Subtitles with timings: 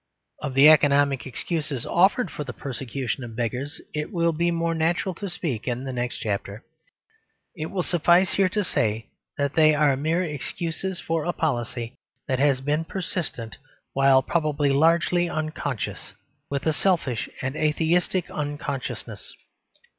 [0.41, 5.13] Of the economic excuses offered for the persecution of beggars it will be more natural
[5.13, 6.63] to speak in the next chapter.
[7.55, 11.93] It will suffice here to say that they are mere excuses, for a policy
[12.27, 13.57] that has been persistent
[13.93, 16.13] while probably largely unconscious,
[16.49, 19.35] with a selfish and atheistic unconsciousness.